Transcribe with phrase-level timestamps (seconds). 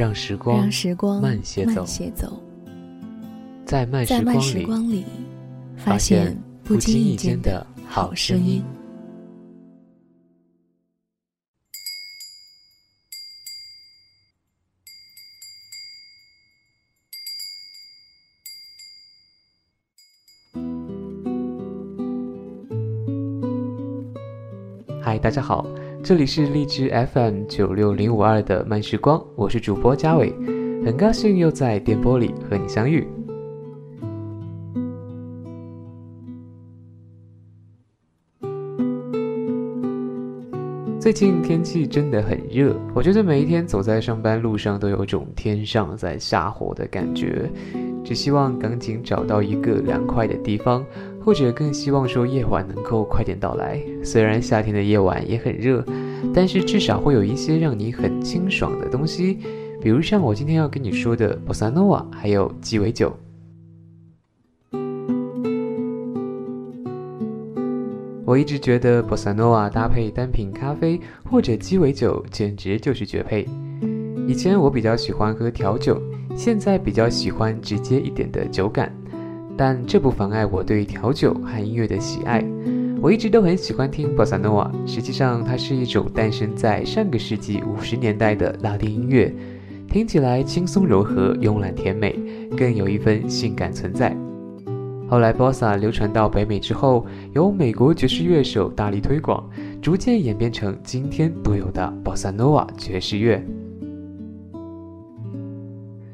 [0.00, 0.66] 让时光，
[1.20, 1.84] 慢些走，
[3.66, 4.06] 在慢
[4.40, 5.04] 时光里，
[5.76, 8.64] 发现不经意间的好声音。
[25.02, 25.66] 嗨，大家好，
[26.02, 30.32] 这里是荔枝 FM 九六零五二的慢时光，我是主播嘉伟，
[30.84, 33.06] 很高兴又在电波里和你相遇。
[40.98, 47.50] 最近天气真的很热，我觉得每一天走在上班路上都有种天上在下火的感觉，
[48.02, 50.84] 只希望赶紧找到一个凉快的地方。
[51.24, 53.80] 或者更希望说夜晚能够快点到来。
[54.02, 55.84] 虽然夏天的夜晚也很热，
[56.34, 59.38] 但是至少会有一些让你很清爽的东西，
[59.80, 63.14] 比如像我今天要跟你说的波萨诺瓦，还有鸡尾酒。
[68.24, 73.44] 我一直觉得波萨诺瓦搭配单品咖啡或者鸡尾酒简直就是绝配。
[74.28, 76.00] 以前我比较喜欢喝调酒，
[76.36, 78.94] 现在比较喜欢直接一点的酒感。
[79.60, 82.42] 但这不妨碍我对调酒和音乐的喜爱。
[82.98, 89.30] 我一直都很喜欢听波萨诺瓦，实际上它是一种诞生在上个世纪五十年代的拉丁音乐，
[89.86, 92.18] 听起来轻松柔和、慵懒甜美，
[92.56, 94.16] 更有一份性感存在。
[95.06, 99.46] 后来波萨流传到北美之后，由美国爵士乐手大力推广，
[99.82, 103.44] 逐渐演变成今天独有的波萨诺瓦爵士乐。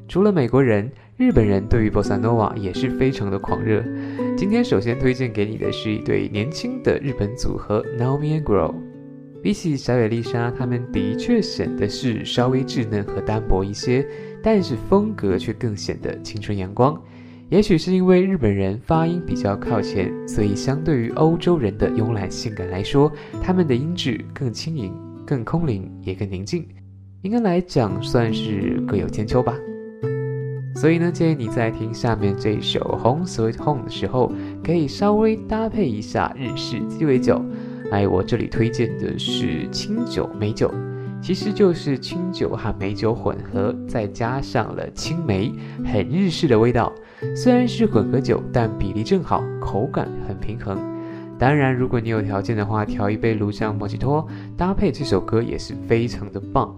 [0.09, 0.91] 除了美国人。
[1.17, 3.83] 日本人对于波萨诺瓦也是非常的狂热。
[4.37, 8.75] 今天首先推荐给你的是一对年轻的日本组合 Naomi and Grow。
[9.43, 14.07] 比起小野丽莎，他们的确显得是稍微稚嫩和单薄一些，
[14.43, 17.01] 但是风格却更显得青春阳光。
[17.49, 23.11] 也许是因为日本人发音比较靠前，所以相对于欧洲人的慵懒性感来说，
[23.43, 24.93] 他们的音质更轻盈、
[25.27, 26.67] 更空灵，也更宁静。
[27.23, 29.57] 应该来讲，算是各有千秋吧。
[30.77, 34.31] 所以呢，建议你在听下面这首《Home Sweet Home》的时候，
[34.63, 37.43] 可以稍微搭配一下日式鸡尾酒。
[37.91, 40.71] 哎，我这里推荐的是清酒美酒，
[41.23, 45.51] 其实就是清酒和美酒混合，再加上了青梅，
[45.83, 46.93] 很日式的味道。
[47.35, 50.79] 虽然是混合酒，但比例正好，口感很平衡。
[51.39, 54.27] 当然，如果你有条件的话，调一杯卢香莫吉托，
[54.59, 56.77] 搭配这首歌也是非常的棒。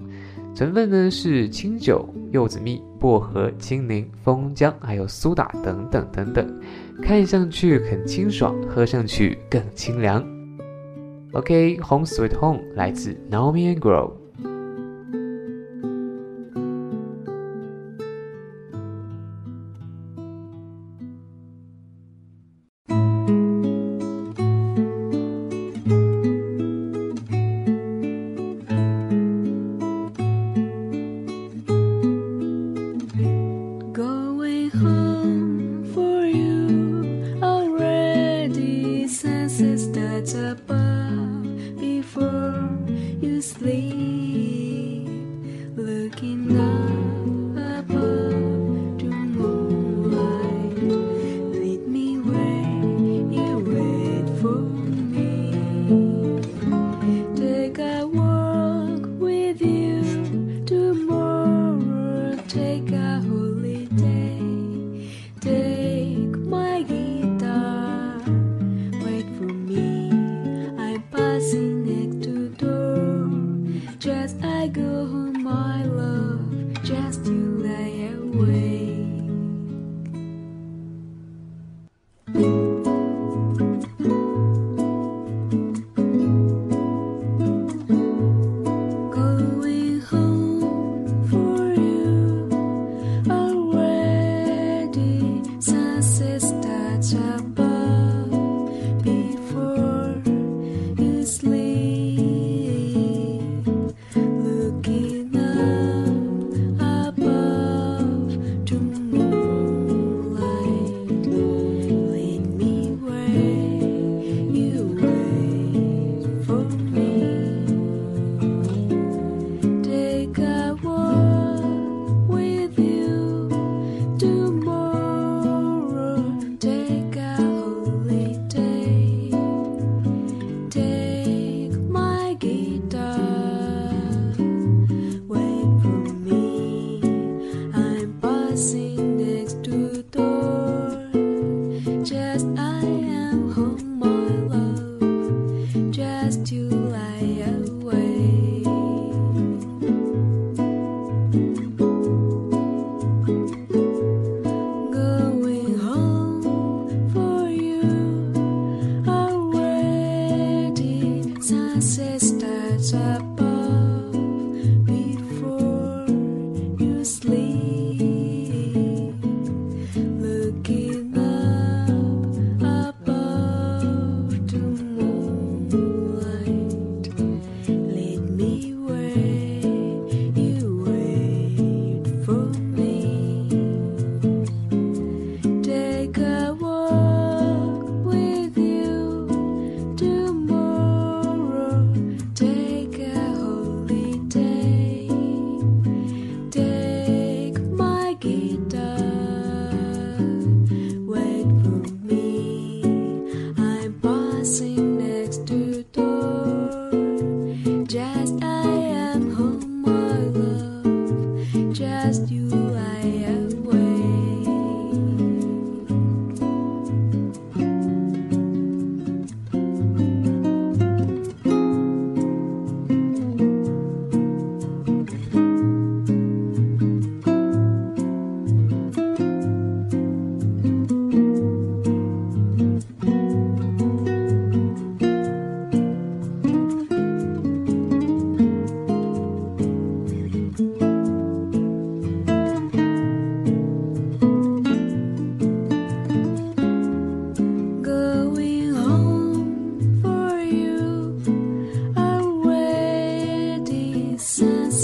[0.54, 6.60] 成分呢是清酒、柚子蜜、薄荷、青柠、蜂浆，还有苏打等等等等，
[7.00, 10.24] 看上去很清爽，喝上去更清凉。
[11.32, 14.17] OK，Home Sweet Home 来自 Naomi and Grow。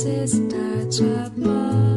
[0.07, 1.94] 如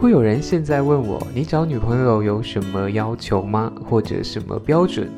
[0.00, 3.70] 果有人现在问我，你找女朋友有什么要求吗？
[3.84, 5.10] 或者什么标准？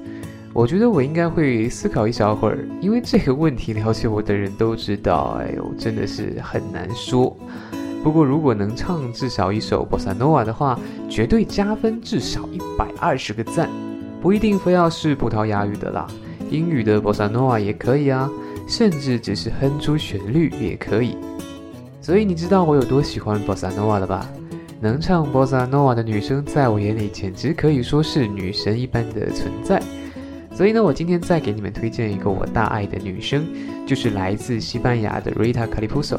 [0.52, 7.36] 我觉得我应该会思考一小会儿，因为这个问题了解我的人都知道，哎呦，真的是很难说。
[8.02, 10.76] 不过如果能唱至少一首 bossa nova 的话，
[11.08, 13.70] 绝对加分至少一百二十个赞。
[14.20, 16.08] 不一定非要是葡萄牙语的啦，
[16.50, 18.28] 英语的 bossa nova 也可以啊，
[18.66, 21.16] 甚至只是哼出旋律也可以。
[22.00, 24.28] 所以你知道我有多喜欢 bossa nova 了吧？
[24.82, 29.80] 能唱 Bossa Nova 的女生，在我眼里简直可以说是女神一般的存在。
[30.52, 33.46] 所以呢，我今天再给你们推荐一个我大爱的女生，
[33.86, 36.18] 就是来自西班牙的 Rita Calipuso。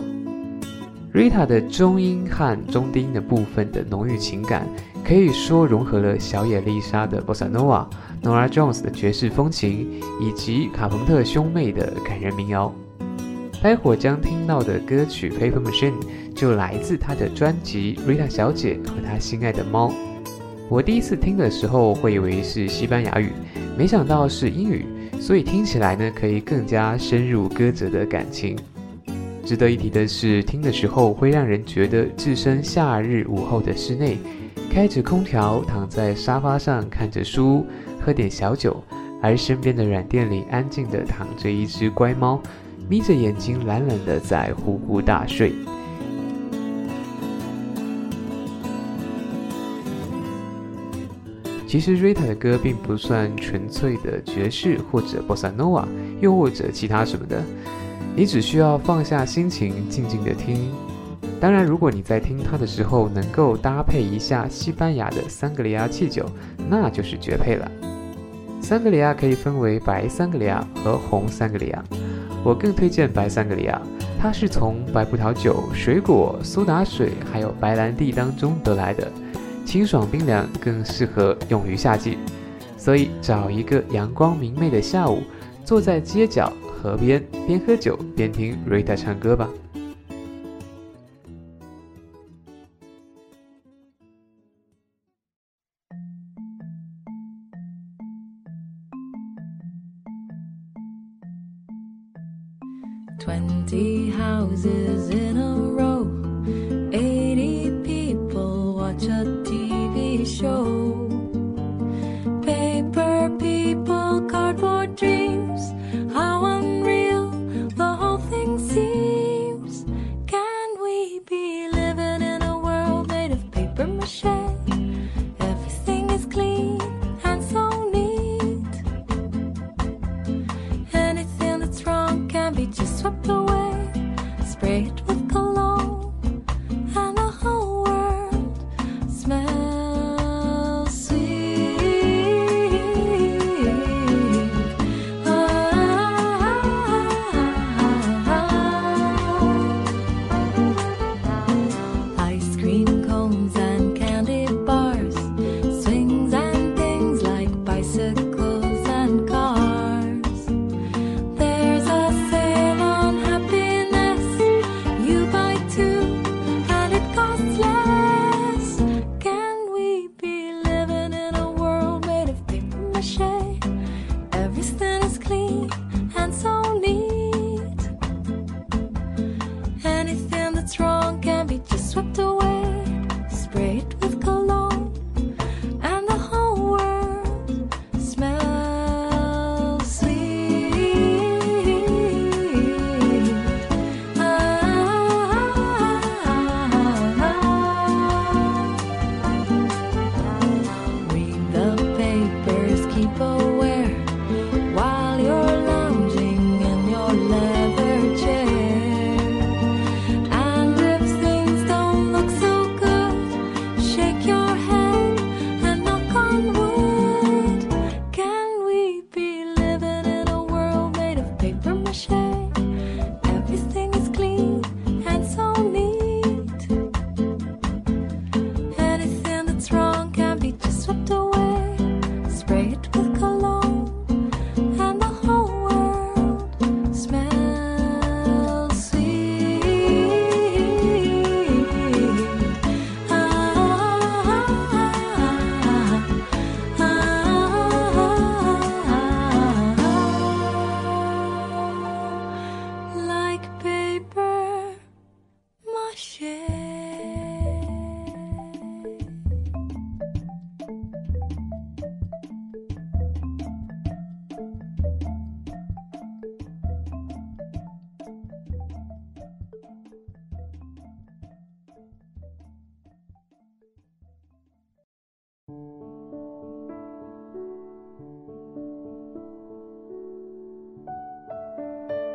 [1.13, 4.65] Rita 的中音和中低音的部分的浓郁情感，
[5.03, 7.85] 可以说融合了小野丽莎的 Bossa Nova、
[8.23, 12.73] Nora Jones 的爵士风情，以及卡朋特兄妹的感人民谣。
[13.61, 15.93] 待会将听到的歌曲《Paper Machine》
[16.43, 19.89] 就来自他的专辑《Rita 小姐和她心爱的猫》。
[20.67, 23.29] 我第一次听的时候会以为是西班牙语，
[23.77, 24.85] 没想到是英语，
[25.21, 28.57] 所以听起来呢可以更加深入歌者的感情。
[29.45, 34.17] 值得一提的是，听的时候会让人觉得置身夏日午后的室内，
[34.69, 37.65] 开着空调，躺在沙发上看着书，
[38.01, 38.83] 喝点小酒，
[39.21, 42.37] 而身边的软垫里安静地躺着一只乖猫。
[42.89, 45.53] 眯着眼睛，懒懒地在呼呼大睡。
[51.73, 55.85] 其实，Rita 的歌并不算纯粹的爵士或者 Bossa Nova，
[56.21, 57.41] 又或者其他什么的。
[58.15, 60.71] 你只需要放下心情，静静的听。
[61.41, 66.29] 当然，如果你在听它的时候能够搭配一下西班牙的桑格利亚气酒，
[66.69, 67.71] 那就是绝配了。
[68.61, 71.83] 桑格利亚可以分为白桑格利亚和红桑格利亚。
[72.43, 73.81] 我更推荐白桑格利亚，
[74.21, 79.11] 它是从白葡萄酒、水果、苏打水还有白兰地当中得来的，
[79.65, 82.17] 清爽冰凉，更适合用于夏季。
[82.77, 85.23] 所以找一个阳光明媚的下午，
[85.63, 86.51] 坐在街角、
[86.81, 89.49] 河边，边喝酒边听 Rita 唱歌吧。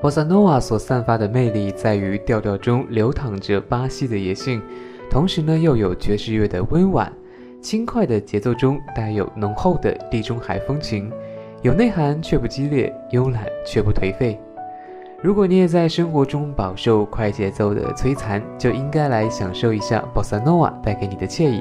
[0.00, 4.62] 波萨诺瓦所散发的魅力在于调调中流淌着巴西的野性，
[5.10, 7.12] 同时呢又有爵士乐的温婉，
[7.60, 11.10] 轻快的节奏中带有浓厚的地中海风情，
[11.62, 14.38] 有内涵却不激烈，慵懒却不颓废。
[15.20, 21.60] 如果你也在生活中饱受快节奏的摧残，就应该来享受一下波萨诺瓦带给你的惬意。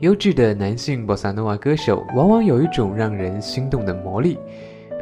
[0.00, 4.36] 优质的男性波萨诺瓦歌手往往有一种让人心动的魔力，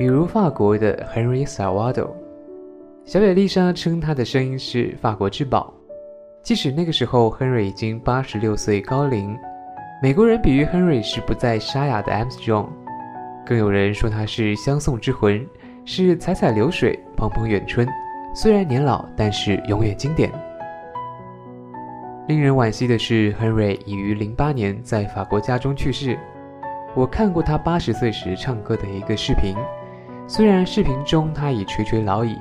[0.01, 2.09] 比如法国的 Henry Salvado。
[3.05, 5.75] 小野丽莎称他的声音是法国之宝，
[6.43, 9.37] 即使那个时候 Henry 已经八十六岁高龄，
[10.03, 12.69] 美国人比喻 Henry 是不再沙哑的 Armstrong，
[13.45, 15.47] 更有人说他是相送之魂，
[15.85, 17.87] 是采采流水，蓬蓬远春。
[18.35, 20.33] 虽然年老，但是永远经典。
[22.27, 26.19] 令人惋惜的是，Henry 已于零八年在法国家中去世。
[26.95, 29.55] 我看过他八十岁时唱歌的一个视频，
[30.33, 32.39] 虽然视频中他已垂垂老矣，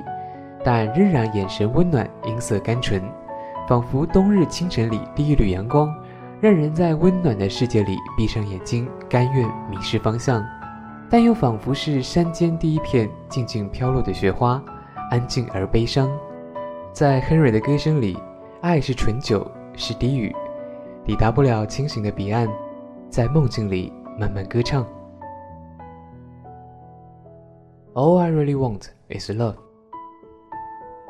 [0.62, 3.02] 但仍然眼神温暖，音色甘醇，
[3.68, 5.92] 仿佛冬日清晨里第一缕阳光，
[6.40, 10.40] 让人在温暖的世界里闭上眼睛，甘愿迷失方向，
[11.10, 14.62] 但又仿佛是山间第一片静静飘落的雪花，
[15.10, 16.08] 安静而悲伤。
[16.92, 18.16] 在 Henry 的歌声里，
[18.60, 19.44] 爱是醇酒。
[19.76, 20.34] 是低语，
[21.06, 22.48] 抵达不了清醒的彼岸，
[23.08, 24.84] 在梦境里慢慢歌唱。
[27.92, 29.56] All I really want is love。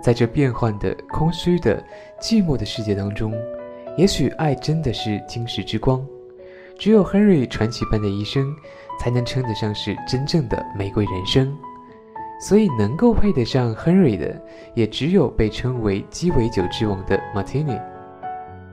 [0.02, 1.84] 在这变幻的、空虚的、
[2.18, 3.34] 寂寞的世界当中，
[3.98, 6.02] 也许爱真的是晶石之光。
[6.78, 8.50] 只有 Henry 传奇般的一生，
[8.98, 11.54] 才能称得上是真正的玫瑰人生。
[12.40, 14.40] 所以，能够配得上 Henry 的，
[14.72, 17.78] 也只有被称为鸡尾酒之王的 Martini。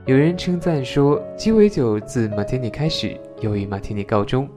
[0.06, 4.48] 有人称赞说，鸡尾酒自马提尼开始，又以马提尼告终。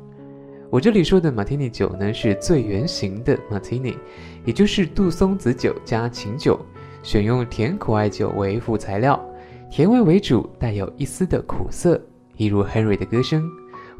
[0.71, 3.97] 我这里说的马提尼酒呢，是最原型的马提尼，
[4.45, 6.57] 也就是杜松子酒加琴酒，
[7.03, 9.21] 选用甜苦艾酒为副材料，
[9.69, 12.01] 甜味为主，带有一丝的苦涩，
[12.37, 13.43] 一如 Henry 的歌声，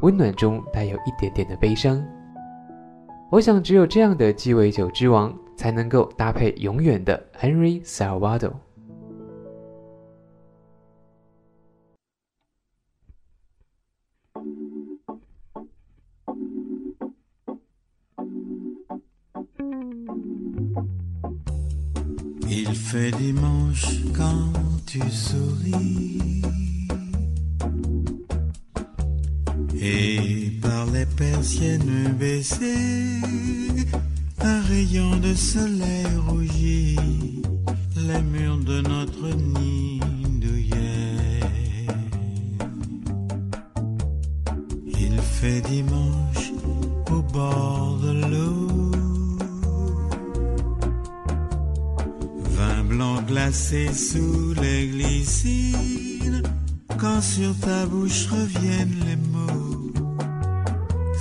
[0.00, 2.02] 温暖中带有一点点的悲伤。
[3.30, 8.52] 我想，只有这样的鸡尾酒之王，才能够搭配永远的 Henry Salvador。
[22.92, 24.52] Fait dimanche quand
[24.86, 26.42] tu souris.
[29.80, 33.16] Et par les persiennes baissées
[34.40, 36.98] Un rayon de soleil rougit
[37.96, 40.01] Les murs de notre nid
[57.52, 59.92] sur ta bouche reviennent les mots,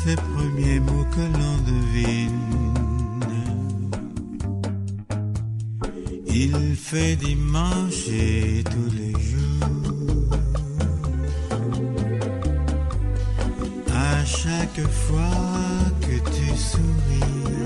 [0.04, 2.40] ces premiers mots que l'on devine.
[6.28, 10.38] Il fait dimanche et tous les jours.
[13.94, 15.38] À chaque fois
[16.02, 17.61] que tu souris,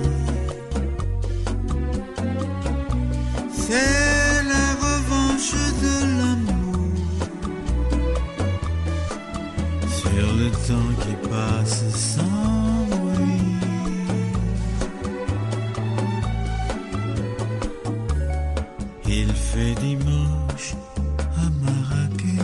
[19.08, 20.76] Il fait dimanche
[21.38, 22.42] à Marrakech.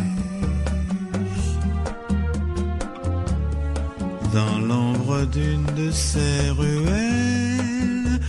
[4.33, 8.19] Dans l'ombre d'une de ces ruelles,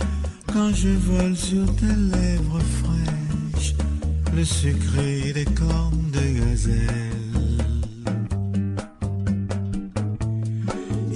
[0.51, 3.75] quand je vole sur tes lèvres fraîches,
[4.35, 7.32] le sucré des cornes de gazelle.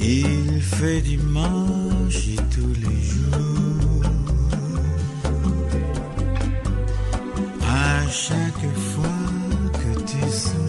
[0.09, 4.03] Il fait dimanche et tous les jours.
[7.61, 9.03] À chaque fois
[9.73, 10.66] que tu souris,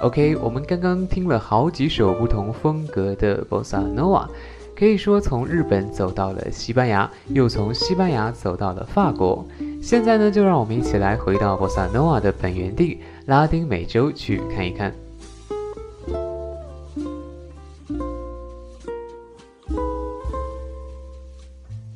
[0.00, 4.26] OK，我们刚刚听了好几首不同风格的 Bossa Nova，
[4.74, 9.46] 可以说从日本走到了西班牙，又从西班牙走到了法国。
[9.82, 14.94] 现在呢，就让我们一起来回到 Bossa Nova 的本源地拉丁美洲去看一看。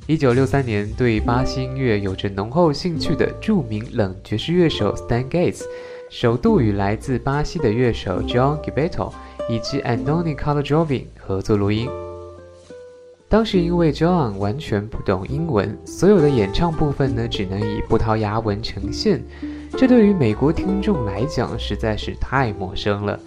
[0.07, 5.63] 一九六三年，对巴西音乐有着浓厚兴趣的著名冷爵士乐手 Stan Gates
[6.17, 9.13] 首度与来自巴西的乐手 John Gilberto
[9.51, 11.89] 以及 Andoni Carlos 合作录音。
[13.29, 19.25] 当时因为 John 完全不懂英文，所有的演唱部分呢只能以葡萄牙文呈现，
[19.77, 23.19] 这对于美国听众来讲实在是太陌生了。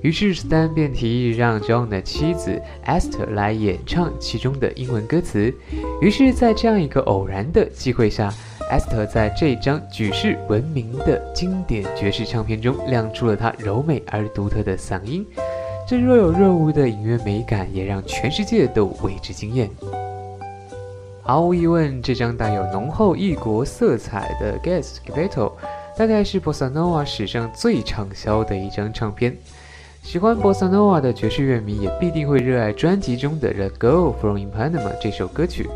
[0.00, 5.52] 于是 Stan 便提议让 John 的妻子 Esther 来演唱其中的英文歌词。
[6.00, 8.32] 于是，在这样一个偶然的机会下
[8.70, 15.26] ，Esther 在这张举世闻名的经典爵士唱片中亮出了她柔美而独特的嗓音。
[15.88, 19.68] 这若有若无的音乐美感，也让全世界都为之惊艳。
[21.22, 25.28] 毫无疑问，这张带有浓厚异国色彩的《Guess Gilberto》
[25.96, 29.36] 大概是 Bossa Nova 史上最畅销的一张唱片。
[30.02, 35.68] 喜欢 Bossa Nova 的爵士乐迷也必定会热爱专辑中的《The Girl from Panama》这首歌曲。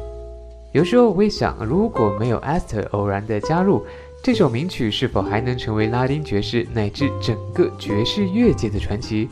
[0.75, 3.87] 有时候我会想，如果没有 Esther 偶然的加入，
[4.21, 9.29] 这首名曲是否还能成为拉丁爵士乃至整个爵士乐界的传奇，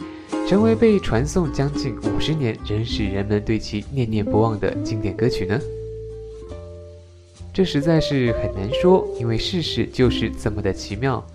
[0.49, 5.59] 成为被传颂将近五十年，仍使人们对其念念不忘的经典歌曲呢？
[7.53, 11.27] 这实在是很难说，因为世事就是这么的奇妙。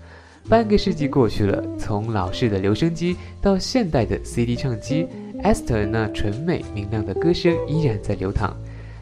[0.48, 5.06] 半个世纪过去了，从老式的留声机到现代的 CD 唱机
[5.44, 8.56] ，Esther 那纯美明亮的歌声依然在流淌。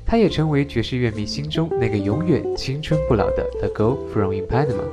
[0.06, 4.84] 他也成为爵士乐迷心中那个永远青春不老的 The Girl from Ipanema。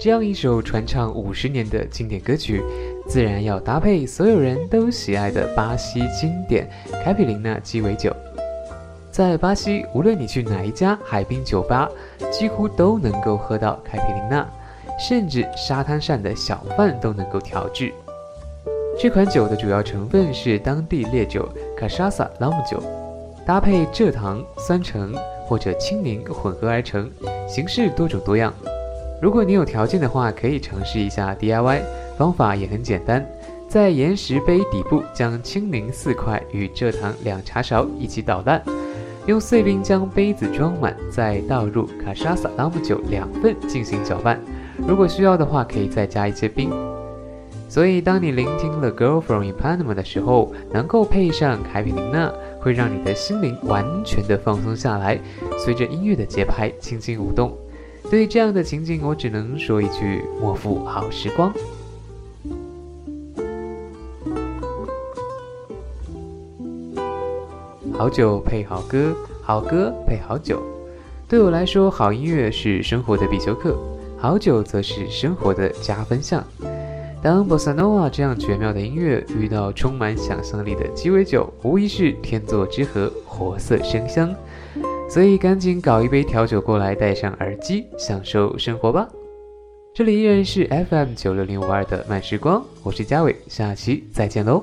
[0.00, 2.62] 这样一首传唱五十年的经典歌曲，
[3.08, 6.70] 自然要搭配所有人都喜爱的巴西经典
[7.02, 8.14] 凯比林娜鸡尾酒。
[9.10, 11.90] 在巴西，无论你去哪一家海滨酒吧，
[12.30, 14.48] 几乎都能够喝到开皮琳娜，
[14.96, 17.92] 甚至沙滩上的小贩都能够调制。
[18.96, 22.82] 这款酒的主要成分是当地烈酒卡莎萨朗姆酒，
[23.44, 25.14] 搭配蔗糖、酸橙
[25.46, 27.10] 或者青柠混合而成，
[27.48, 28.52] 形式多种多样。
[29.20, 31.80] 如果你有条件的话，可以尝试一下 DIY，
[32.16, 33.26] 方法也很简单，
[33.68, 38.62] 在岩石杯底部将青柠四块与蔗糖两茶勺一起捣烂。
[39.26, 44.38] 用碎冰将杯子装满，再倒入卡莎萨拉姆酒两份进行搅拌。
[44.86, 46.70] 如果需要的话，可以再加一些冰。
[47.74, 55.18] 所以，当你聆听了《Girl from Ipanema》的时候，能够配上凯比琳娜，会让你的心灵完全的放松下来，
[55.58, 57.52] 随着音乐的节拍轻轻舞动。
[58.08, 61.52] 对于这样的情景，我只能说一句：莫负好时光。
[67.92, 70.62] 好酒配好歌，好歌配好酒。
[71.28, 73.76] 对我来说，好音乐是生活的必修课，
[74.16, 76.44] 好酒则是生活的加分项。
[77.24, 84.36] 当 bossanoa 这样绝妙的音乐遇到充满想象力的鸡尾酒，无疑是天作之合，活色生香。
[85.08, 89.08] 所以，赶紧搞一杯调酒过来，戴上耳机，享受生活吧。
[89.94, 94.62] 这里依然是 FM 九六零五二的慢时光，我是嘉伟，下期再见喽。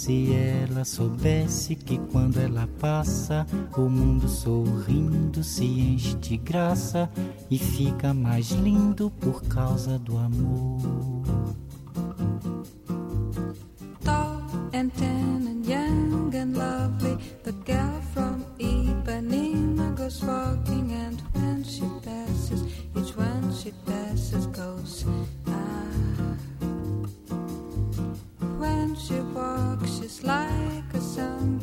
[0.00, 7.06] Se ela soubesse que quando ela passa, o mundo sorrindo se enche de graça
[7.50, 10.80] e fica mais lindo por causa do amor.
[14.02, 14.40] tall
[14.72, 17.18] and tan and young and lovely.
[17.44, 22.62] The girl from Ipanema goes walking, and when she passes,
[22.96, 25.04] each one she passes goes
[25.46, 25.50] ah.
[28.58, 31.59] When she walks, Just like a sun.